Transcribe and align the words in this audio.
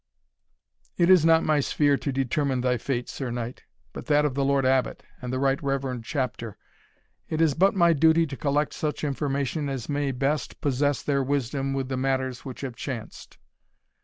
"It 0.97 1.11
is 1.11 1.23
not 1.25 1.43
my 1.43 1.59
sphere 1.59 1.95
to 1.95 2.11
determine 2.11 2.61
thy 2.61 2.77
fate, 2.79 3.07
Sir 3.07 3.29
Knight, 3.29 3.65
but 3.93 4.07
that 4.07 4.25
of 4.25 4.33
the 4.33 4.43
Lord 4.43 4.65
Abbot, 4.65 5.03
and 5.21 5.31
the 5.31 5.37
right 5.37 5.61
reverend 5.61 6.05
Chapter. 6.05 6.57
It 7.29 7.39
is 7.39 7.53
but 7.53 7.75
my 7.75 7.93
duty 7.93 8.25
to 8.25 8.35
collect 8.35 8.73
such 8.73 9.03
information 9.03 9.69
as 9.69 9.87
may 9.87 10.11
best 10.11 10.59
possess 10.59 11.03
their 11.03 11.21
wisdom 11.21 11.75
with 11.75 11.87
the 11.87 11.97
matters 11.97 12.43
which 12.43 12.61
have 12.61 12.75
chanced." 12.75 13.37